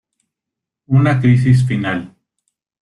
[1.01, 2.05] Una crisis final.